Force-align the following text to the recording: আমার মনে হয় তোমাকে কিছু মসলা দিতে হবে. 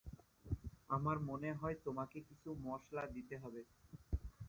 আমার 0.89 1.17
মনে 1.29 1.49
হয় 1.53 1.77
তোমাকে 1.85 2.17
কিছু 2.29 2.49
মসলা 2.63 3.03
দিতে 3.15 3.35
হবে. 3.37 3.61